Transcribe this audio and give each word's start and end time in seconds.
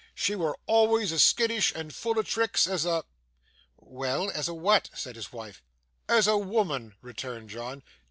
'She 0.15 0.35
wur 0.35 0.55
always 0.65 1.11
as 1.11 1.23
skittish 1.23 1.71
and 1.75 1.93
full 1.93 2.17
o' 2.17 2.23
tricks 2.23 2.65
as 2.65 2.85
a' 2.87 3.03
'Well, 3.77 4.31
as 4.31 4.47
a 4.47 4.53
what?' 4.55 4.89
said 4.95 5.15
his 5.15 5.31
wife. 5.31 5.61
'As 6.09 6.25
a 6.25 6.39
woman,' 6.39 6.95
returned 7.03 7.49
John. 7.51 7.83